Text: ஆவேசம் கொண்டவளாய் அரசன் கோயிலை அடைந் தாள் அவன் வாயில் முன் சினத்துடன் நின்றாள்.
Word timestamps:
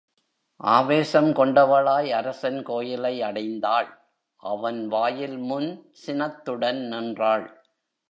ஆவேசம் 0.59 1.29
கொண்டவளாய் 1.33 2.09
அரசன் 2.11 2.63
கோயிலை 2.63 3.21
அடைந் 3.21 3.59
தாள் 3.59 3.89
அவன் 4.35 4.87
வாயில் 4.87 5.37
முன் 5.37 5.89
சினத்துடன் 5.91 6.87
நின்றாள். 6.87 7.63